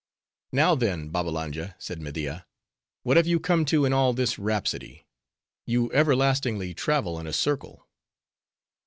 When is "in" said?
3.85-3.93, 7.19-7.27